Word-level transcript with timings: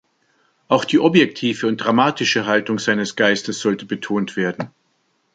Auch 0.67 0.83
die 0.83 0.97
objektive 0.97 1.67
und 1.67 1.77
dramatische 1.77 2.47
Haltung 2.47 2.79
seines 2.79 3.15
Geistes 3.15 3.59
sollte 3.59 3.85
betont 3.85 4.35
werden. 4.35 4.71